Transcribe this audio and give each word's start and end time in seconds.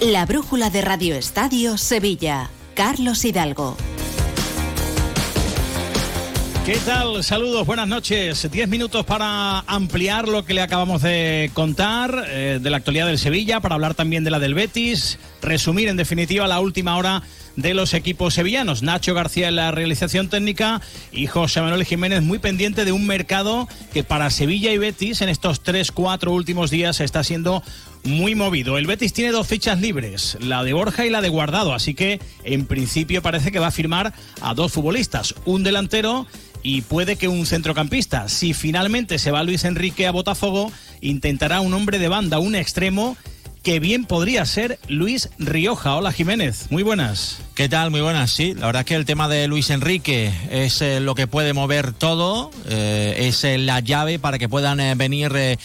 La 0.00 0.26
brújula 0.26 0.70
de 0.70 0.80
Radio 0.80 1.16
Estadio 1.16 1.76
Sevilla. 1.76 2.50
Carlos 2.74 3.24
Hidalgo. 3.24 3.76
¿Qué 6.64 6.76
tal? 6.86 7.24
Saludos, 7.24 7.66
buenas 7.66 7.88
noches. 7.88 8.48
Diez 8.48 8.68
minutos 8.68 9.04
para 9.04 9.60
ampliar 9.60 10.28
lo 10.28 10.44
que 10.44 10.54
le 10.54 10.60
acabamos 10.60 11.02
de 11.02 11.50
contar 11.52 12.26
eh, 12.28 12.60
de 12.62 12.70
la 12.70 12.76
actualidad 12.76 13.06
del 13.06 13.18
Sevilla, 13.18 13.58
para 13.58 13.74
hablar 13.74 13.94
también 13.94 14.22
de 14.22 14.30
la 14.30 14.38
del 14.38 14.54
Betis, 14.54 15.18
resumir 15.42 15.88
en 15.88 15.96
definitiva 15.96 16.46
la 16.46 16.60
última 16.60 16.96
hora 16.96 17.22
de 17.56 17.74
los 17.74 17.92
equipos 17.92 18.34
sevillanos. 18.34 18.84
Nacho 18.84 19.14
García 19.14 19.48
en 19.48 19.56
la 19.56 19.72
realización 19.72 20.28
técnica 20.28 20.80
y 21.10 21.26
José 21.26 21.60
Manuel 21.60 21.84
Jiménez 21.84 22.22
muy 22.22 22.38
pendiente 22.38 22.84
de 22.84 22.92
un 22.92 23.04
mercado 23.04 23.66
que 23.92 24.04
para 24.04 24.30
Sevilla 24.30 24.70
y 24.70 24.78
Betis 24.78 25.22
en 25.22 25.28
estos 25.28 25.62
tres, 25.64 25.90
cuatro 25.90 26.32
últimos 26.32 26.70
días 26.70 27.00
está 27.00 27.24
siendo 27.24 27.64
muy 28.04 28.34
movido. 28.34 28.78
El 28.78 28.86
Betis 28.86 29.12
tiene 29.12 29.32
dos 29.32 29.46
fichas 29.46 29.80
libres, 29.80 30.36
la 30.40 30.62
de 30.64 30.72
Borja 30.72 31.06
y 31.06 31.10
la 31.10 31.20
de 31.20 31.28
Guardado, 31.28 31.74
así 31.74 31.94
que 31.94 32.20
en 32.44 32.66
principio 32.66 33.22
parece 33.22 33.52
que 33.52 33.58
va 33.58 33.68
a 33.68 33.72
firmar 33.72 34.12
a 34.40 34.54
dos 34.54 34.72
futbolistas, 34.72 35.34
un 35.44 35.62
delantero 35.62 36.26
y 36.62 36.82
puede 36.82 37.16
que 37.16 37.28
un 37.28 37.46
centrocampista. 37.46 38.28
Si 38.28 38.54
finalmente 38.54 39.18
se 39.18 39.30
va 39.30 39.44
Luis 39.44 39.64
Enrique 39.64 40.06
a 40.06 40.12
Botafogo, 40.12 40.72
intentará 41.00 41.60
un 41.60 41.74
hombre 41.74 41.98
de 41.98 42.08
banda, 42.08 42.38
un 42.38 42.54
extremo 42.54 43.16
que 43.62 43.80
bien 43.80 44.04
podría 44.04 44.44
ser 44.46 44.78
Luis 44.88 45.30
Rioja. 45.38 45.96
Hola 45.96 46.12
Jiménez, 46.12 46.66
muy 46.70 46.82
buenas. 46.82 47.40
¿Qué 47.58 47.68
tal? 47.68 47.90
Muy 47.90 48.00
buenas, 48.00 48.30
sí. 48.30 48.54
La 48.54 48.66
verdad 48.66 48.82
es 48.82 48.86
que 48.86 48.94
el 48.94 49.04
tema 49.04 49.26
de 49.26 49.48
Luis 49.48 49.70
Enrique 49.70 50.32
es 50.48 50.80
eh, 50.80 51.00
lo 51.00 51.16
que 51.16 51.26
puede 51.26 51.54
mover 51.54 51.92
todo, 51.92 52.52
eh, 52.68 53.16
es 53.26 53.42
eh, 53.42 53.58
la 53.58 53.80
llave 53.80 54.20
para 54.20 54.38
que 54.38 54.48
puedan 54.48 54.78
venir 54.96 55.58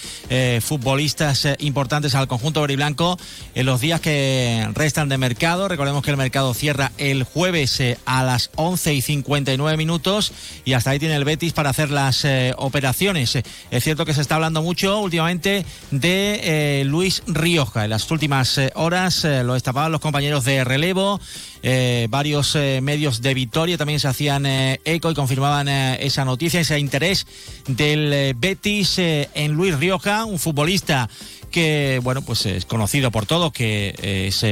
futbolistas 0.61 1.47
importantes 1.59 2.15
al 2.15 2.27
conjunto 2.27 2.63
blanco 2.63 3.19
en 3.53 3.67
los 3.67 3.79
días 3.79 4.01
que 4.01 4.67
restan 4.73 5.07
de 5.07 5.19
mercado. 5.19 5.67
Recordemos 5.67 6.03
que 6.03 6.09
el 6.09 6.17
mercado 6.17 6.55
cierra 6.55 6.91
el 6.97 7.21
jueves 7.25 7.79
a 8.05 8.23
las 8.23 8.49
11 8.55 8.95
y 8.95 9.01
59 9.03 9.77
minutos 9.77 10.33
y 10.65 10.73
hasta 10.73 10.89
ahí 10.89 10.99
tiene 10.99 11.15
el 11.15 11.25
Betis 11.25 11.53
para 11.53 11.69
hacer 11.69 11.91
las 11.91 12.25
operaciones. 12.57 13.37
Es 13.69 13.83
cierto 13.83 14.03
que 14.03 14.15
se 14.15 14.21
está 14.21 14.35
hablando 14.35 14.63
mucho 14.63 14.99
últimamente 14.99 15.63
de 15.91 16.81
Luis 16.87 17.21
Rioja. 17.27 17.83
En 17.83 17.91
las 17.91 18.09
últimas 18.09 18.59
horas 18.73 19.23
lo 19.25 19.53
destapaban 19.53 19.91
los 19.91 20.01
compañeros 20.01 20.43
de 20.43 20.63
relevo. 20.63 21.21
Eh, 21.65 22.07
varios 22.09 22.57
eh, 22.57 22.81
medios 22.83 23.21
de 23.21 23.33
Vitoria 23.33 23.77
también 23.77 24.01
se 24.01 24.09
hacían 24.09 24.45
eh, 24.45 24.81
eco 24.83 25.09
y 25.09 25.13
confirmaban 25.13 25.69
esa 25.69 26.25
noticia, 26.25 26.59
ese 26.59 26.77
interés 26.77 27.25
del 27.67 28.35
Betis 28.35 28.99
en 28.99 29.53
Luis 29.53 29.79
Rioja, 29.79 30.25
un 30.25 30.39
futbolista 30.39 31.09
que 31.51 32.01
bueno 32.03 32.21
pues 32.23 32.45
es 32.47 32.65
conocido 32.65 33.11
por 33.11 33.27
todos 33.27 33.53
que 33.53 33.93
es 34.27 34.43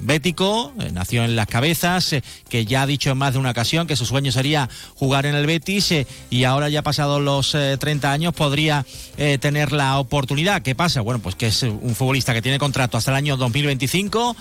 bético 0.00 0.72
nació 0.92 1.24
en 1.24 1.34
las 1.34 1.48
cabezas 1.48 2.14
que 2.48 2.64
ya 2.64 2.82
ha 2.82 2.86
dicho 2.86 3.10
en 3.10 3.18
más 3.18 3.32
de 3.32 3.40
una 3.40 3.50
ocasión 3.50 3.88
que 3.88 3.96
su 3.96 4.06
sueño 4.06 4.30
sería 4.30 4.70
jugar 4.94 5.26
en 5.26 5.34
el 5.34 5.44
Betis 5.44 5.92
y 6.30 6.44
ahora 6.44 6.68
ya 6.68 6.82
pasados 6.82 7.20
los 7.20 7.50
30 7.50 8.12
años 8.12 8.32
podría 8.32 8.86
tener 9.40 9.72
la 9.72 9.98
oportunidad 9.98 10.62
¿qué 10.62 10.76
pasa? 10.76 11.00
bueno 11.00 11.18
pues 11.18 11.34
que 11.34 11.48
es 11.48 11.64
un 11.64 11.96
futbolista 11.96 12.32
que 12.32 12.42
tiene 12.42 12.60
contrato 12.60 12.96
hasta 12.96 13.10
el 13.10 13.16
año 13.16 13.36
2025 13.36 14.36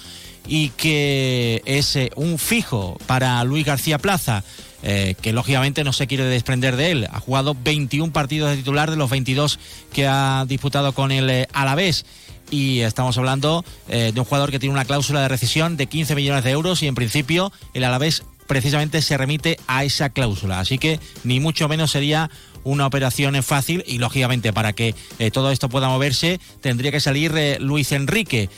y 0.47 0.69
que 0.69 1.61
es 1.65 1.95
eh, 1.95 2.11
un 2.15 2.37
fijo 2.37 2.97
para 3.07 3.43
Luis 3.43 3.65
García 3.65 3.97
Plaza. 3.97 4.43
Eh, 4.87 5.15
que 5.19 5.33
lógicamente 5.33 5.83
no 5.83 5.93
se 5.93 6.05
quiere 6.05 6.25
desprender 6.25 6.75
de 6.75 6.91
él. 6.91 7.07
Ha 7.11 7.19
jugado 7.19 7.57
21 7.63 8.13
partidos 8.13 8.51
de 8.51 8.57
titular 8.57 8.91
de 8.91 8.97
los 8.97 9.09
22 9.09 9.57
que 9.91 10.05
ha 10.05 10.45
disputado 10.47 10.93
con 10.93 11.11
el 11.11 11.27
eh, 11.27 11.47
Alavés. 11.53 12.05
Y 12.51 12.81
estamos 12.81 13.17
hablando 13.17 13.65
de 13.87 14.13
un 14.15 14.23
jugador 14.23 14.51
que 14.51 14.59
tiene 14.59 14.73
una 14.73 14.85
cláusula 14.85 15.21
de 15.21 15.27
rescisión 15.27 15.77
de 15.77 15.87
15 15.87 16.13
millones 16.13 16.43
de 16.43 16.51
euros 16.51 16.83
y 16.83 16.87
en 16.87 16.93
principio 16.93 17.51
el 17.73 17.83
Alavés 17.83 18.21
precisamente 18.45 19.01
se 19.01 19.17
remite 19.17 19.57
a 19.65 19.83
esa 19.83 20.11
cláusula. 20.11 20.59
Así 20.59 20.77
que 20.77 20.99
ni 21.23 21.39
mucho 21.39 21.67
menos 21.67 21.89
sería 21.89 22.29
una 22.63 22.85
operación 22.85 23.41
fácil 23.41 23.83
y 23.87 23.97
lógicamente 23.97 24.53
para 24.53 24.73
que 24.73 24.93
todo 25.33 25.49
esto 25.49 25.69
pueda 25.69 25.89
moverse 25.89 26.39
tendría 26.61 26.91
que 26.91 26.99
salir 26.99 27.57
Luis 27.59 27.91
Enrique, 27.91 28.51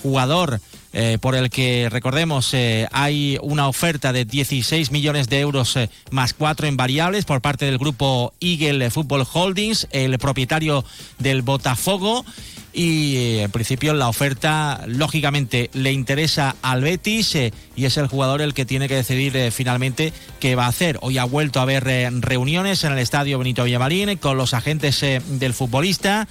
jugador 0.00 0.60
eh, 0.96 1.18
por 1.20 1.34
el 1.34 1.50
que, 1.50 1.88
recordemos, 1.90 2.54
eh, 2.54 2.86
hay 2.92 3.36
una 3.42 3.66
oferta 3.66 4.12
de 4.12 4.24
16 4.24 4.92
millones 4.92 5.28
de 5.28 5.40
euros 5.40 5.74
eh, 5.76 5.90
más 6.12 6.34
cuatro 6.34 6.68
en 6.68 6.76
variables 6.76 7.24
por 7.24 7.40
parte 7.40 7.64
del 7.64 7.78
grupo 7.78 8.32
Eagle 8.40 8.88
Football 8.92 9.26
Holdings, 9.32 9.88
el 9.90 10.16
propietario 10.20 10.84
del 11.18 11.42
Botafogo. 11.42 12.24
Y 12.72 13.38
en 13.38 13.50
principio 13.50 13.92
la 13.94 14.08
oferta 14.08 14.82
lógicamente 14.86 15.68
le 15.74 15.92
interesa 15.92 16.56
al 16.62 16.82
Betis 16.82 17.36
y 17.76 17.84
es 17.84 17.96
el 17.96 18.08
jugador 18.08 18.42
el 18.42 18.52
que 18.52 18.64
tiene 18.64 18.88
que 18.88 18.96
decidir 18.96 19.52
finalmente 19.52 20.12
qué 20.40 20.56
va 20.56 20.64
a 20.64 20.70
hacer. 20.70 20.98
Hoy 21.00 21.18
ha 21.18 21.24
vuelto 21.24 21.60
a 21.60 21.62
haber 21.62 21.84
reuniones 22.20 22.82
en 22.82 22.90
el 22.90 22.98
estadio 22.98 23.38
Benito 23.38 23.62
Villamarín 23.62 24.16
con 24.16 24.36
los 24.36 24.54
agentes 24.54 25.00
del 25.00 25.54
futbolista 25.54 26.26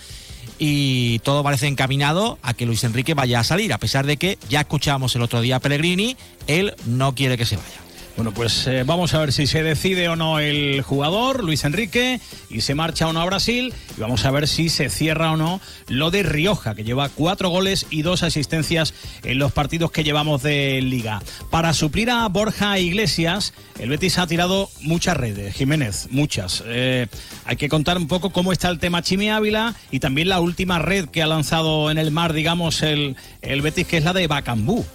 y 0.66 1.20
todo 1.20 1.44
parece 1.44 1.68
encaminado 1.68 2.40
a 2.42 2.54
que 2.54 2.66
Luis 2.66 2.86
Enrique 2.86 3.14
vaya 3.14 3.42
a 3.42 3.44
salir, 3.44 3.74
a 3.74 3.80
pesar 3.80 4.06
de 4.06 4.16
que 4.16 4.38
ya 4.48 4.62
escuchamos 4.62 5.14
el 5.14 5.22
otro 5.22 5.42
día 5.42 5.58
a 5.58 5.60
Pellegrini, 5.60 6.16
él 6.48 6.74
no 6.86 7.14
quiere 7.14 7.38
que 7.38 7.46
se 7.46 7.58
vaya. 7.58 7.83
Bueno, 8.16 8.32
pues 8.32 8.68
eh, 8.68 8.84
vamos 8.84 9.16
a 9.16 9.20
ver 9.20 9.34
si 9.34 9.48
se 9.48 9.64
decide 9.64 10.08
o 10.08 10.16
no 10.16 10.38
el 10.38 10.84
jugador, 10.84 11.44
Luis 11.44 11.64
Enrique, 11.64 12.22
y 12.48 12.62
se 12.62 12.76
marcha 12.76 13.08
o 13.08 13.14
no 13.14 13.20
a 13.20 13.26
Brasil. 13.26 13.74
Y 13.98 14.02
vamos 14.02 14.24
a 14.26 14.32
ver 14.32 14.48
si 14.48 14.70
se 14.70 14.90
cierra 14.90 15.32
o 15.32 15.38
no 15.38 15.60
lo 15.88 16.12
de 16.12 16.22
Rioja, 16.22 16.76
que 16.76 16.84
lleva 16.84 17.10
cuatro 17.10 17.50
goles 17.50 17.88
y 17.90 18.04
dos 18.04 18.22
asistencias 18.22 18.94
en 19.24 19.40
los 19.40 19.52
partidos 19.52 19.92
que 19.92 20.04
llevamos 20.04 20.44
de 20.44 20.80
liga. 20.84 21.24
Para 21.50 21.74
suplir 21.74 22.12
a 22.12 22.28
Borja 22.28 22.78
Iglesias, 22.78 23.54
el 23.80 23.90
Betis 23.90 24.20
ha 24.20 24.28
tirado 24.28 24.70
muchas 24.82 25.18
redes, 25.18 25.56
Jiménez, 25.56 26.10
muchas. 26.12 26.64
Eh, 26.68 27.08
hay 27.46 27.56
que 27.56 27.68
contar 27.68 27.98
un 27.98 28.08
poco 28.08 28.30
cómo 28.30 28.54
está 28.54 28.70
el 28.70 28.78
tema 28.78 29.02
Chimi 29.02 29.30
Ávila 29.30 29.74
y 29.90 30.00
también 30.00 30.30
la 30.30 30.40
última 30.40 30.78
red 30.78 31.10
que 31.10 31.24
ha 31.24 31.28
lanzado 31.28 31.90
en 31.90 31.98
el 31.98 32.12
mar, 32.12 32.34
digamos, 32.34 32.84
el, 32.84 33.16
el 33.42 33.64
Betis, 33.64 33.88
que 33.88 33.98
es 33.98 34.04
la 34.04 34.14
de 34.14 34.28
Bacambú. 34.28 34.86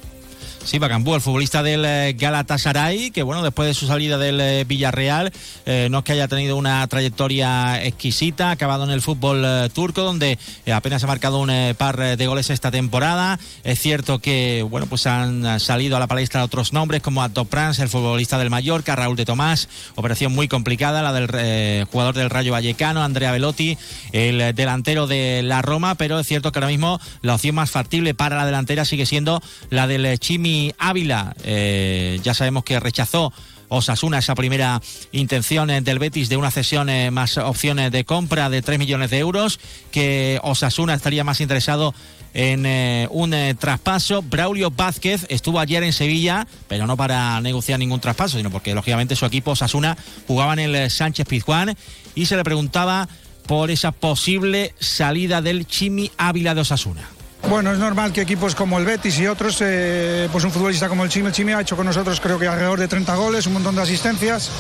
Sí, 0.69 0.79
Bacambú, 0.79 1.15
el 1.15 1.23
futbolista 1.23 1.63
del 1.63 1.83
eh, 1.87 2.13
Galatasaray, 2.13 3.11
que 3.11 3.23
bueno, 3.23 3.43
después 3.43 3.67
de 3.67 3.73
su 3.73 3.87
salida 3.87 4.19
del 4.19 4.39
eh, 4.39 4.65
Villarreal, 4.65 5.33
eh, 5.65 5.89
no 5.91 6.01
es 6.01 6.05
que 6.05 6.13
haya 6.13 6.29
tenido 6.29 6.57
una 6.57 6.87
trayectoria 6.89 7.83
exquisita, 7.83 8.51
acabado 8.51 8.85
en 8.85 8.91
el 8.91 9.01
fútbol 9.01 9.47
turco, 9.73 10.03
donde 10.03 10.39
apenas 10.71 11.03
ha 11.03 11.07
marcado 11.07 11.39
un 11.39 11.51
par 11.79 12.19
de 12.19 12.27
goles 12.27 12.51
esta 12.51 12.71
temporada. 12.71 13.41
Es 13.65 13.81
cierto 13.81 14.19
que, 14.19 14.63
bueno, 14.69 14.87
pues 14.87 15.07
han 15.07 15.59
salido 15.59 15.97
a 15.97 16.01
la 16.01 16.07
palestra 16.07 16.45
otros 16.45 16.75
nombres, 16.75 17.01
como 17.01 17.23
Ato 17.23 17.47
Prans, 17.47 17.79
el 17.79 17.89
futbolista 17.89 18.37
del 18.37 18.51
Mallorca, 18.51 18.95
Raúl 18.95 19.17
de 19.17 19.25
Tomás, 19.25 19.71
operación 19.95 20.35
muy 20.35 20.49
complicada, 20.49 21.03
la 21.03 21.15
del 21.15 21.87
jugador 21.87 22.15
del 22.15 22.29
Rayo 22.29 22.53
Vallecano, 22.53 23.03
Andrea 23.03 23.33
Velotti, 23.33 23.79
el 24.13 24.55
delantero 24.55 25.07
de 25.07 25.41
la 25.43 25.63
Roma, 25.63 25.95
pero 25.95 26.19
es 26.19 26.27
cierto 26.27 26.53
que 26.53 26.59
ahora 26.59 26.69
mismo 26.69 27.01
la 27.23 27.37
opción 27.37 27.55
más 27.55 27.71
factible 27.71 28.13
para 28.13 28.37
la 28.37 28.45
delantera 28.45 28.85
sigue 28.85 29.07
siendo 29.07 29.41
la 29.71 29.87
del 29.87 30.19
Chimi 30.19 30.58
Ávila, 30.79 31.35
eh, 31.45 32.21
ya 32.23 32.35
sabemos 32.35 32.65
que 32.65 32.81
rechazó 32.81 33.33
Osasuna 33.69 34.19
esa 34.19 34.35
primera 34.35 34.81
intención 35.13 35.69
eh, 35.71 35.81
del 35.81 35.99
Betis 35.99 36.29
de 36.29 36.37
una 36.37 36.51
cesión 36.51 36.89
eh, 36.89 37.11
más 37.11 37.37
opciones 37.37 37.93
de 37.93 38.05
compra 38.05 38.49
de 38.49 38.63
3 38.63 38.79
millones 38.79 39.11
de 39.11 39.19
euros, 39.19 39.61
que 39.91 40.41
Osasuna 40.43 40.95
estaría 40.95 41.25
más 41.25 41.41
interesado 41.41 41.95
en 42.35 42.67
un 43.11 43.35
traspaso. 43.59 44.23
Braulio 44.23 44.71
Vázquez 44.71 45.27
estuvo 45.29 45.59
ayer 45.59 45.83
en 45.83 45.93
Sevilla, 45.93 46.47
pero 46.69 46.87
no 46.87 46.97
para 46.97 47.41
negociar 47.41 47.79
ningún 47.79 48.01
traspaso, 48.01 48.37
sino 48.37 48.51
porque 48.51 48.75
lógicamente 48.75 49.17
su 49.17 49.27
equipo 49.27 49.53
Osasuna 49.53 49.97
jugaba 50.27 50.53
en 50.53 50.59
el 50.61 50.91
Sánchez 50.91 51.27
Pizjuán 51.27 51.77
y 52.15 52.27
se 52.27 52.37
le 52.37 52.45
preguntaba 52.45 53.09
por 53.47 53.71
esa 53.71 53.93
posible 53.93 54.75
salida 54.79 55.41
del 55.41 55.67
Chimi 55.67 56.11
Ávila 56.19 56.55
de 56.55 56.61
Osasuna. 56.61 57.18
Bueno, 57.47 57.73
es 57.73 57.79
normal 57.79 58.13
que 58.13 58.21
equipos 58.21 58.55
como 58.55 58.79
el 58.79 58.85
Betis 58.85 59.19
y 59.19 59.27
otros, 59.27 59.59
eh, 59.61 60.29
pues 60.33 60.45
un 60.45 60.51
futbolista 60.51 60.89
como 60.89 61.05
el 61.05 61.11
Chimi, 61.11 61.29
el 61.29 61.33
Chimi 61.33 61.53
ha 61.53 61.61
hecho 61.61 61.77
con 61.77 61.87
nosotros 61.87 62.21
creo 62.21 62.39
que 62.39 62.47
alrededor 62.47 62.81
de 62.81 62.89
30 62.89 63.15
goles, 63.15 63.47
un 63.47 63.55
montón 63.55 63.75
de 63.77 63.83
asistencias. 63.83 64.51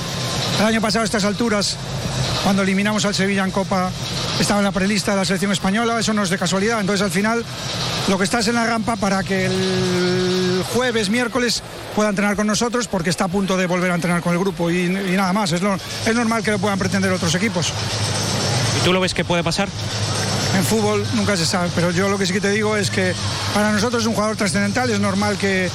El 0.60 0.66
año 0.66 0.80
pasado 0.80 1.02
a 1.02 1.04
estas 1.04 1.24
alturas, 1.24 1.76
cuando 2.44 2.62
eliminamos 2.62 3.04
al 3.04 3.14
Sevilla 3.14 3.44
en 3.44 3.50
Copa, 3.50 3.90
estaba 4.40 4.60
en 4.60 4.64
la 4.64 4.72
prelista 4.72 5.10
de 5.10 5.18
la 5.18 5.24
selección 5.24 5.52
española, 5.52 5.98
eso 5.98 6.14
no 6.14 6.22
es 6.22 6.30
de 6.30 6.38
casualidad. 6.38 6.80
Entonces 6.80 7.04
al 7.04 7.10
final 7.10 7.44
lo 8.08 8.16
que 8.16 8.24
está 8.24 8.38
es 8.38 8.48
en 8.48 8.54
la 8.54 8.66
rampa 8.66 8.96
para 8.96 9.22
que 9.22 9.46
el 9.46 10.64
jueves, 10.72 11.10
miércoles 11.10 11.62
pueda 11.94 12.10
entrenar 12.10 12.36
con 12.36 12.46
nosotros 12.46 12.88
porque 12.88 13.10
está 13.10 13.24
a 13.24 13.28
punto 13.28 13.56
de 13.56 13.66
volver 13.66 13.90
a 13.90 13.96
entrenar 13.96 14.22
con 14.22 14.32
el 14.32 14.38
grupo 14.38 14.70
y, 14.70 14.88
nada 14.88 15.32
más. 15.32 15.52
Es, 15.52 15.60
es 16.06 16.14
normal 16.14 16.42
que 16.42 16.52
lo 16.52 16.58
puedan 16.58 16.78
pretender 16.78 17.12
otros 17.12 17.34
equipos. 17.34 17.72
¿Y 18.80 18.84
tú 18.84 18.92
lo 18.92 19.00
ves 19.00 19.14
que 19.14 19.24
puede 19.24 19.42
pasar? 19.42 19.68
En 20.56 20.64
fútbol 20.64 21.04
nunca 21.14 21.36
se 21.36 21.46
sabe, 21.46 21.70
pero 21.74 21.90
yo 21.90 22.08
lo 22.08 22.18
que 22.18 22.26
sí 22.26 22.32
que 22.32 22.40
te 22.40 22.50
digo 22.50 22.76
es 22.76 22.90
que 22.90 23.14
para 23.54 23.72
nosotros 23.72 24.02
es 24.02 24.06
un 24.06 24.14
jugador 24.14 24.36
trascendental, 24.36 24.90
es 24.90 25.00
normal 25.00 25.36
que, 25.36 25.70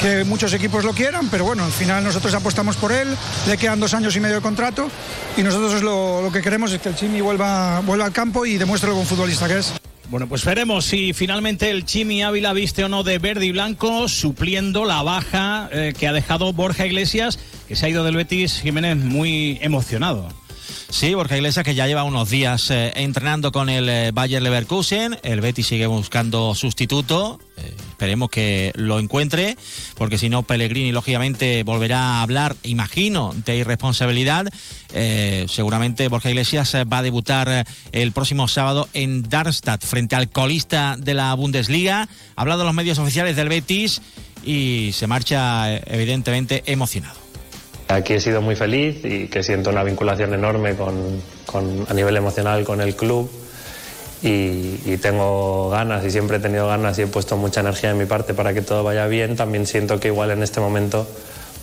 que 0.00 0.24
muchos 0.24 0.52
equipos 0.52 0.84
lo 0.84 0.92
quieran, 0.92 1.28
pero 1.28 1.44
bueno, 1.44 1.64
al 1.64 1.72
final 1.72 2.04
nosotros 2.04 2.34
apostamos 2.34 2.76
por 2.76 2.92
él, 2.92 3.08
le 3.46 3.56
quedan 3.56 3.80
dos 3.80 3.94
años 3.94 4.14
y 4.16 4.20
medio 4.20 4.36
de 4.36 4.42
contrato 4.42 4.88
y 5.36 5.42
nosotros 5.42 5.82
lo, 5.82 6.30
que 6.32 6.42
queremos 6.42 6.72
es 6.72 6.80
que 6.80 6.88
el 6.88 6.96
Chimi 6.96 7.20
vuelva, 7.20 7.80
vuelva 7.80 8.06
al 8.06 8.12
campo 8.12 8.46
y 8.46 8.58
demuestre 8.58 8.88
lo 8.90 8.96
buen 8.96 9.06
futbolista 9.06 9.48
que 9.48 9.58
es. 9.58 9.72
Bueno, 10.08 10.28
pues 10.28 10.44
veremos 10.44 10.84
si 10.84 11.12
finalmente 11.12 11.70
el 11.70 11.84
Chimi 11.84 12.22
Ávila 12.22 12.52
viste 12.52 12.84
o 12.84 12.88
no 12.88 13.02
de 13.02 13.18
verde 13.18 13.46
y 13.46 13.52
blanco, 13.52 14.08
supliendo 14.08 14.84
la 14.84 15.02
baja 15.02 15.68
eh, 15.72 15.94
que 15.98 16.06
ha 16.06 16.12
dejado 16.12 16.52
Borja 16.52 16.86
Iglesias, 16.86 17.40
que 17.66 17.74
se 17.74 17.86
ha 17.86 17.88
ido 17.88 18.04
del 18.04 18.14
Betis 18.14 18.60
Jiménez 18.60 18.96
muy 18.96 19.58
emocionado. 19.62 20.28
Sí, 20.88 21.14
Borja 21.14 21.36
Iglesias 21.36 21.64
que 21.64 21.74
ya 21.74 21.86
lleva 21.86 22.04
unos 22.04 22.30
días 22.30 22.70
eh, 22.70 22.92
entrenando 22.96 23.52
con 23.52 23.68
el 23.68 23.88
eh, 23.88 24.10
Bayer 24.12 24.40
Leverkusen. 24.40 25.18
El 25.22 25.40
Betis 25.40 25.66
sigue 25.66 25.86
buscando 25.86 26.54
sustituto. 26.54 27.40
Eh, 27.56 27.74
esperemos 27.90 28.30
que 28.30 28.72
lo 28.76 28.98
encuentre, 28.98 29.56
porque 29.96 30.18
si 30.18 30.28
no, 30.28 30.42
Pellegrini 30.42 30.92
lógicamente 30.92 31.62
volverá 31.64 32.00
a 32.00 32.22
hablar, 32.22 32.56
imagino, 32.62 33.34
de 33.44 33.56
irresponsabilidad. 33.56 34.46
seguramente 35.48 36.08
Borja 36.08 36.30
Iglesias 36.30 36.74
va 36.74 36.98
a 36.98 37.02
debutar 37.02 37.66
el 37.92 38.12
próximo 38.12 38.48
sábado 38.48 38.88
en 38.92 39.22
Darmstadt 39.22 39.84
frente 39.84 40.16
al 40.16 40.28
colista 40.28 40.96
de 40.98 41.14
la 41.14 41.34
Bundesliga. 41.34 42.08
Ha 42.36 42.40
hablado 42.40 42.64
los 42.64 42.74
medios 42.74 42.98
oficiales 42.98 43.36
del 43.36 43.48
Betis 43.48 44.02
y 44.44 44.90
se 44.92 45.06
marcha 45.06 45.76
evidentemente 45.76 46.62
emocionado. 46.66 47.25
Aquí 47.88 48.14
he 48.14 48.20
sido 48.20 48.42
muy 48.42 48.56
feliz 48.56 49.04
y 49.04 49.28
que 49.28 49.44
siento 49.44 49.70
una 49.70 49.84
vinculación 49.84 50.34
enorme 50.34 50.74
con, 50.74 51.86
a 51.88 51.94
nivel 51.94 52.16
emocional 52.16 52.64
con 52.64 52.80
el 52.80 52.96
club 52.96 53.30
y, 54.22 54.96
tengo 54.96 55.70
ganas 55.70 56.04
y 56.04 56.10
siempre 56.10 56.38
he 56.38 56.40
tenido 56.40 56.66
ganas 56.66 56.98
y 56.98 57.02
he 57.02 57.06
puesto 57.06 57.36
mucha 57.36 57.60
energía 57.60 57.90
de 57.90 57.94
mi 57.94 58.06
parte 58.06 58.34
para 58.34 58.52
que 58.52 58.62
todo 58.62 58.82
vaya 58.82 59.06
bien. 59.06 59.36
También 59.36 59.66
siento 59.66 60.00
que 60.00 60.08
igual 60.08 60.32
en 60.32 60.42
este 60.42 60.58
momento 60.58 61.06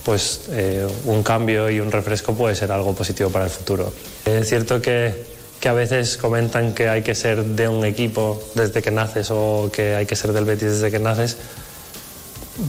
pues 0.05 0.45
eh, 0.51 0.87
un 1.05 1.23
cambio 1.23 1.69
y 1.69 1.79
un 1.79 1.91
refresco 1.91 2.33
puede 2.35 2.55
ser 2.55 2.71
algo 2.71 2.93
positivo 2.93 3.29
para 3.29 3.45
el 3.45 3.51
futuro. 3.51 3.91
Es 4.25 4.47
cierto 4.47 4.81
que, 4.81 5.25
que 5.59 5.67
a 5.67 5.73
veces 5.73 6.15
comentan 6.17 6.73
que 6.73 6.87
hay 6.87 7.01
que 7.01 7.15
ser 7.15 7.43
de 7.43 7.67
un 7.67 7.83
equipo 7.83 8.41
desde 8.55 8.81
que 8.81 8.91
naces 8.91 9.29
o 9.31 9.69
que 9.73 9.95
hay 9.95 10.05
que 10.05 10.15
ser 10.15 10.31
del 10.31 10.45
Betis 10.45 10.71
desde 10.71 10.91
que 10.91 10.99
naces. 10.99 11.37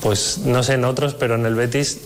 Pues 0.01 0.39
no 0.39 0.63
sé 0.63 0.75
en 0.75 0.85
otros, 0.85 1.15
pero 1.15 1.35
en 1.35 1.47
el 1.47 1.55
Betis 1.55 2.01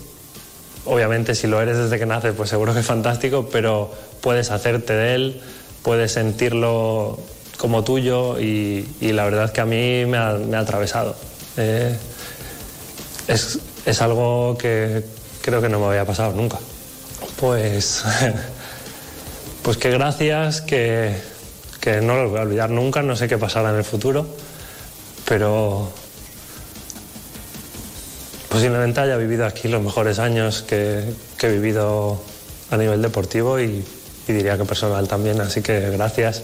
Obviamente 0.88 1.35
si 1.35 1.46
lo 1.46 1.61
eres 1.61 1.76
desde 1.76 1.99
que 1.99 2.06
naces, 2.06 2.32
pues 2.35 2.49
seguro 2.49 2.73
que 2.73 2.81
es 2.81 2.87
fantástico, 2.87 3.50
pero 3.52 3.94
puedes 4.23 4.50
hacerte 4.50 4.94
de 4.94 5.14
él, 5.14 5.40
puedes 5.82 6.12
sentirlo 6.12 7.19
como 7.58 7.85
tuyo 7.85 8.40
y, 8.40 8.87
la 9.00 9.25
verdad 9.25 9.44
es 9.44 9.50
que 9.50 9.61
a 9.61 9.67
mí 9.67 10.06
me 10.06 10.17
ha, 10.17 10.58
atravesado. 10.58 11.14
Eh, 11.58 11.94
es, 13.26 14.00
algo 14.00 14.56
que 14.56 15.05
creo 15.43 15.61
que 15.61 15.69
no 15.69 15.79
me 15.79 15.87
había 15.88 16.06
pasado 16.06 16.32
nunca. 16.32 16.58
Pues, 17.38 18.05
pues 19.62 19.76
que 19.76 19.91
gracias, 19.91 20.62
que, 20.62 21.17
que 21.82 22.00
no 22.00 22.17
lo 22.17 22.31
voy 22.31 22.38
a 22.38 22.43
olvidar 22.43 22.70
nunca, 22.70 23.02
no 23.02 23.14
sé 23.14 23.29
qué 23.29 23.37
pasará 23.37 23.70
en 23.70 23.76
el 23.76 23.84
futuro, 23.84 24.26
pero 25.26 25.93
posiblemente 28.58 28.99
haya 28.99 29.16
vivido 29.16 29.46
aquí 29.46 29.69
los 29.69 29.81
mejores 29.81 30.19
años 30.19 30.62
que, 30.62 31.05
he 31.40 31.49
vivido 31.49 32.20
a 32.72 32.76
nivel 32.76 33.00
deportivo 33.00 33.60
y, 33.60 33.84
y 34.26 34.32
diría 34.32 34.58
que 34.58 34.64
personal 34.64 35.06
también. 35.06 35.40
Así 35.40 35.62
que 35.62 35.90
gracias 35.90 36.43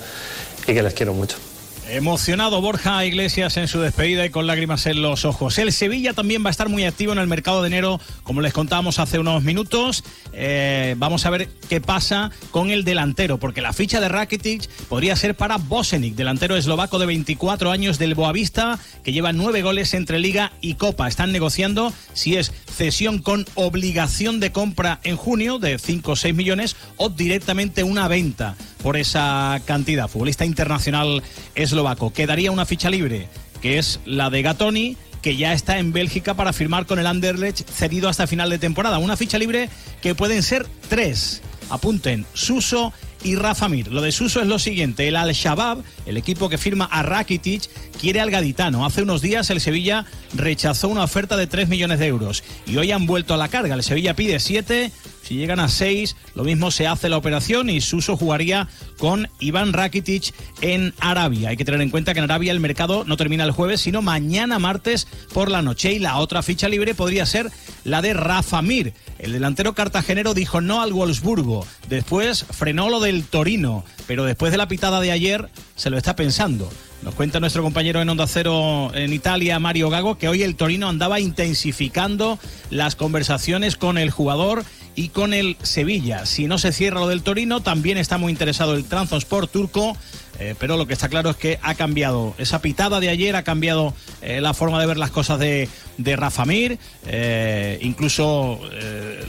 y 0.64 0.75
que 0.75 0.81
les 0.81 0.94
quiero 0.94 1.12
mucho. 1.12 1.44
Emocionado 1.91 2.63
Borja 2.63 3.05
Iglesias 3.05 3.59
en 3.59 3.69
su 3.69 3.79
despedida 3.79 4.25
y 4.25 4.31
con 4.31 4.47
lágrimas 4.47 4.87
en 4.87 5.03
los 5.03 5.27
ojos. 5.27 5.59
El 5.59 5.71
Sevilla 5.71 6.15
también 6.15 6.43
va 6.43 6.49
a 6.49 6.51
estar 6.51 6.71
muy 6.71 6.85
activo 6.85 7.13
en 7.13 7.19
el 7.19 7.27
mercado 7.27 7.61
de 7.61 7.69
enero, 7.69 8.01
como 8.23 8.41
les 8.41 8.55
contábamos 8.55 8.99
hace 8.99 9.19
unos 9.19 9.43
minutos. 9.43 10.03
Eh, 10.33 10.95
vamos 10.97 11.27
a 11.27 11.31
ver 11.31 11.49
qué 11.69 11.83
pasa 11.83 12.31
con 12.51 12.71
el 12.71 12.85
delantero, 12.85 13.39
porque 13.39 13.61
la 13.61 13.75
ficha 13.75 14.01
de 14.01 14.09
Rakitic 14.09 14.67
podría 14.89 15.15
ser 15.15 15.37
para 15.37 15.59
Bosenic, 15.59 16.15
delantero 16.15 16.57
eslovaco 16.57 16.99
de 16.99 17.07
24 17.07 17.71
años 17.71 17.99
del 17.99 18.15
Boavista, 18.15 18.79
que 19.03 19.13
lleva 19.13 19.33
nueve 19.33 19.61
goles 19.61 19.93
entre 19.93 20.19
Liga 20.19 20.53
y 20.63 20.75
Copa. 20.75 21.07
Están 21.07 21.33
negociando 21.33 21.93
si 22.15 22.37
es 22.37 22.53
cesión 22.75 23.19
con 23.21 23.47
obligación 23.55 24.41
de 24.41 24.53
compra 24.53 25.00
en 25.05 25.17
junio 25.17 25.59
de 25.59 25.79
5 25.79 26.12
o 26.12 26.17
6 26.17 26.35
millones 26.35 26.76
o 26.97 27.09
directamente 27.09 27.85
una 27.85 28.09
venta 28.09 28.56
por 28.82 28.97
esa 28.97 29.61
cantidad. 29.65 30.09
Futbolista 30.09 30.44
internacional 30.44 31.23
eslovaco. 31.55 32.12
Quedaría 32.12 32.50
una 32.50 32.67
ficha 32.67 32.91
libre, 32.91 33.29
que 33.62 33.79
es 33.79 34.00
la 34.05 34.31
de 34.31 34.43
Gatoni, 34.43 34.97
que 35.23 35.37
ya 35.37 35.55
está 35.55 35.79
en 35.79 35.93
Bélgica 35.93 36.35
para 36.35 36.53
firmar 36.53 36.85
con 36.85 36.99
el 36.99 37.06
Anderlecht 37.06 37.67
cedido 37.71 38.09
hasta 38.09 38.26
final 38.26 38.50
de 38.50 38.59
temporada. 38.59 38.99
Una 38.99 39.17
ficha 39.17 39.38
libre 39.38 39.71
que 40.03 40.15
pueden 40.15 40.43
ser 40.43 40.67
tres. 40.88 41.41
Apunten, 41.71 42.26
Suso 42.35 42.93
y 43.25 43.35
Rafa 43.35 43.69
Mir. 43.69 43.91
Lo 43.91 44.03
de 44.03 44.12
Suso 44.12 44.41
es 44.41 44.47
lo 44.47 44.59
siguiente, 44.59 45.09
el 45.09 45.17
Al-Shabaab, 45.17 45.82
el 46.06 46.17
equipo 46.17 46.49
que 46.49 46.59
firma 46.59 46.85
a 46.85 47.03
Rakitic, 47.03 47.69
quiere 47.99 48.21
al 48.21 48.31
gaditano. 48.31 48.85
Hace 48.85 49.03
unos 49.03 49.23
días 49.23 49.50
el 49.50 49.61
Sevilla 49.61 50.05
rechazó 50.35 50.88
una 50.88 51.03
oferta 51.03 51.37
de 51.37 51.47
3 51.47 51.69
millones 51.69 51.99
de 51.99 52.06
euros 52.06 52.44
y 52.67 52.76
hoy 52.76 52.93
han 52.93 53.06
vuelto 53.06 53.35
a 53.35 53.38
la 53.38 53.49
carga. 53.49 53.75
El 53.75 53.82
Sevilla 53.82 54.15
pide 54.15 54.38
7, 54.38 54.93
si 55.25 55.37
llegan 55.37 55.59
a 55.59 55.69
6, 55.69 56.17
lo 56.35 56.44
mismo 56.44 56.71
se 56.71 56.87
hace 56.87 57.09
la 57.09 57.17
operación 57.17 57.71
y 57.71 57.81
Suso 57.81 58.15
jugaría 58.15 58.69
con 58.99 59.29
Iván 59.41 59.73
Rakitic 59.73 60.35
en 60.61 60.93
Arabia. 61.00 61.49
Hay 61.49 61.56
que 61.56 61.65
tener 61.65 61.81
en 61.81 61.88
cuenta 61.88 62.12
que 62.12 62.19
en 62.19 62.25
Arabia 62.25 62.53
el 62.53 62.61
mercado 62.61 63.05
no 63.05 63.17
termina 63.17 63.44
el 63.44 63.50
jueves, 63.50 63.81
sino 63.81 64.03
mañana 64.03 64.59
martes 64.59 65.09
por 65.32 65.50
la 65.50 65.62
noche. 65.62 65.94
Y 65.94 65.99
la 65.99 66.19
otra 66.19 66.43
ficha 66.43 66.69
libre 66.69 66.94
podría 66.94 67.25
ser 67.25 67.50
la 67.85 68.03
de 68.03 68.12
Rafa 68.12 68.61
Mir. 68.61 68.93
El 69.19 69.32
delantero 69.32 69.75
cartagenero 69.75 70.35
dijo 70.35 70.61
no 70.61 70.82
al 70.82 70.93
Wolfsburgo. 70.93 71.67
Después 71.88 72.44
frenó 72.44 72.91
lo 72.91 73.00
del 73.00 73.25
Torino. 73.25 73.82
Pero 74.06 74.25
después 74.25 74.53
de 74.53 74.59
la 74.59 74.69
pitada 74.69 75.00
de 75.00 75.11
ayer 75.11 75.49
se 75.75 75.88
lo 75.88 75.97
está 75.97 76.15
pensando. 76.17 76.71
Nos 77.03 77.15
cuenta 77.15 77.38
nuestro 77.38 77.62
compañero 77.62 78.00
en 78.00 78.09
Onda 78.09 78.26
Cero 78.26 78.91
en 78.94 79.12
Italia, 79.12 79.59
Mario 79.59 79.91
Gago, 79.91 80.17
que 80.17 80.29
hoy 80.29 80.43
el 80.43 80.56
Torino 80.56 80.88
andaba 80.88 81.21
intensificando 81.21 82.38
las 82.71 82.97
conversaciones 82.97 83.76
con 83.76 83.99
el 83.99 84.11
jugador 84.11 84.65
y 84.94 85.08
con 85.08 85.35
el 85.35 85.56
Sevilla. 85.62 86.26
Si 86.26 86.46
no 86.46 86.58
se 86.58 86.73
cierra 86.73 87.00
lo 87.00 87.08
del 87.08 87.23
Torino, 87.23 87.61
también 87.61 87.99
está 87.99 88.19
muy 88.19 88.32
interesado 88.32 88.75
el 88.75 88.85
Transport 88.85 89.50
turco 89.50 89.96
eh, 90.39 90.55
pero 90.59 90.77
lo 90.77 90.87
que 90.87 90.93
está 90.93 91.09
claro 91.09 91.31
es 91.31 91.37
que 91.37 91.59
ha 91.63 91.75
cambiado 91.75 92.35
esa 92.39 92.61
pitada 92.61 93.01
de 93.01 93.09
ayer, 93.09 93.37
ha 93.37 93.45
cambiado 93.45 93.95
eh, 94.23 94.41
la 94.41 94.55
forma 94.55 94.81
de 94.81 94.87
ver 94.87 94.97
las 94.97 95.11
cosas 95.11 95.39
de, 95.39 95.69
de 95.99 96.17
Rafa 96.17 96.45
Mir. 96.45 96.79
Eh, 97.07 97.79
incluso 97.83 98.61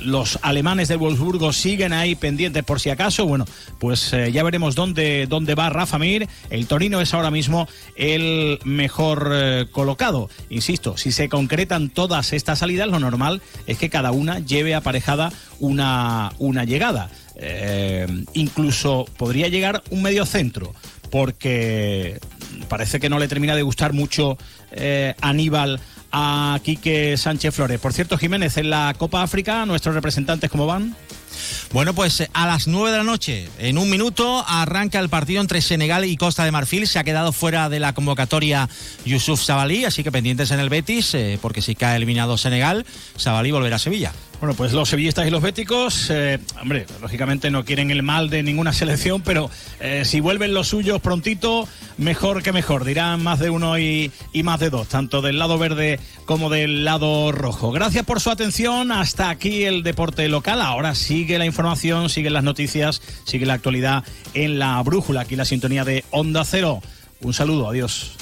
los 0.04 0.40
alemanes 0.42 0.88
de 0.88 0.96
Wolfsburgo 0.96 1.54
siguen 1.54 1.94
ahí 1.94 2.16
pendientes 2.16 2.64
por 2.64 2.80
si 2.80 2.90
acaso. 2.90 3.26
Bueno, 3.26 3.46
pues 3.80 4.12
ya 4.12 4.44
veremos 4.44 4.76
dónde, 4.76 5.28
dónde 5.28 5.56
va 5.56 5.70
Rafa 5.70 5.98
Mir. 5.98 6.28
El 6.50 6.68
Torino 6.68 7.02
es 7.02 7.14
ahora 7.14 7.32
mismo 7.32 7.68
el 7.96 8.60
mejor 8.64 9.68
colocado. 9.72 10.30
Insisto, 10.50 10.98
si 10.98 11.12
se 11.12 11.30
concretan 11.30 11.90
todas 11.90 12.34
estas 12.34 12.60
salidas, 12.60 12.88
lo 12.88 13.00
normal 13.00 13.42
es 13.68 13.78
que 13.78 13.90
cada 13.90 14.12
una 14.12 14.40
lleve 14.40 14.76
aparejada 14.76 15.32
una, 15.60 16.34
una 16.40 16.64
llegada. 16.64 17.10
incluso 18.34 19.06
podría 19.18 19.48
llegar 19.50 19.84
un 19.90 20.02
medio 20.02 20.26
centro 20.26 20.74
porque 21.16 22.20
parece 22.68 23.00
que 23.00 23.08
no 23.08 23.20
le 23.20 23.30
termina 23.30 23.56
de 23.56 23.62
gustar 23.62 23.94
mucho 23.94 24.38
eh, 24.74 25.16
Aníbal 25.22 25.80
a 26.12 26.60
Quique 26.62 27.16
Sánchez 27.16 27.56
Flores. 27.56 27.80
Por 27.80 27.94
cierto, 27.94 28.18
Jiménez, 28.18 28.58
en 28.58 28.70
la 28.70 28.94
Copa 28.98 29.24
África, 29.24 29.66
¿nuestros 29.66 29.96
representantes 29.96 30.52
cómo 30.52 30.68
van? 30.68 30.94
Bueno, 31.72 31.94
pues 31.94 32.20
eh, 32.20 32.30
a 32.34 32.46
las 32.48 32.68
9 32.68 32.92
de 32.92 32.98
la 32.98 33.06
noche, 33.06 33.48
en 33.60 33.78
un 33.78 33.90
minuto, 33.90 34.44
arranca 34.46 35.00
el 35.00 35.08
partido 35.08 35.40
entre 35.40 35.62
Senegal 35.62 36.04
y 36.04 36.18
Costa 36.18 36.44
de 36.44 36.52
Marfil. 36.52 36.86
Se 36.86 37.00
ha 37.00 37.06
quedado 37.06 37.32
fuera 37.32 37.70
de 37.70 37.80
la 37.80 37.94
convocatoria 37.94 38.68
Yusuf 39.06 39.42
Sabalí, 39.42 39.86
así 39.86 40.04
que 40.04 40.12
pendientes 40.12 40.52
en 40.52 40.60
el 40.60 40.68
Betis, 40.68 41.14
eh, 41.14 41.40
porque 41.42 41.62
si 41.62 41.76
cae 41.76 41.96
eliminado 41.96 42.38
Senegal, 42.38 42.86
Sabalí 43.16 43.52
volverá 43.52 43.78
a 43.78 43.80
Sevilla. 43.80 44.12
Bueno, 44.46 44.58
pues 44.58 44.74
los 44.74 44.90
sevillistas 44.90 45.26
y 45.26 45.32
los 45.32 45.42
béticos, 45.42 46.12
eh, 46.12 46.38
hombre, 46.62 46.86
lógicamente 47.02 47.50
no 47.50 47.66
quieren 47.66 47.90
el 47.90 48.04
mal 48.04 48.30
de 48.30 48.44
ninguna 48.44 48.74
selección, 48.74 49.24
pero 49.24 49.50
eh, 49.80 50.04
si 50.06 50.20
vuelven 50.20 50.54
los 50.54 50.68
suyos 50.68 51.02
prontito, 51.02 51.68
mejor 51.98 52.44
que 52.44 52.52
mejor, 52.52 52.86
dirán 52.86 53.24
más 53.24 53.40
de 53.40 53.50
uno 53.50 53.80
y, 53.80 54.12
y, 54.34 54.44
más 54.44 54.60
de 54.60 54.70
dos, 54.70 54.88
tanto 54.88 55.24
del 55.24 55.40
lado 55.40 55.58
verde 55.58 56.00
como 56.26 56.52
del 56.52 56.86
lado 56.86 57.32
rojo. 57.32 57.72
Gracias 57.72 58.06
por 58.06 58.22
su 58.22 58.30
atención, 58.30 58.92
hasta 58.92 59.32
aquí 59.32 59.64
el 59.64 59.82
deporte 59.82 60.30
local, 60.30 60.62
ahora 60.62 60.94
sigue 60.94 61.40
la 61.40 61.48
información, 61.48 62.12
siguen 62.12 62.34
las 62.34 62.44
noticias, 62.44 63.02
sigue 63.24 63.48
la 63.48 63.56
actualidad 63.56 64.04
en 64.36 64.60
la 64.60 64.80
brújula, 64.84 65.22
aquí 65.22 65.36
la 65.36 65.46
sintonía 65.46 65.84
de 65.86 66.06
Onda 66.12 66.46
Cero. 66.46 66.84
Un 67.20 67.34
saludo, 67.34 67.68
adiós. 67.68 68.16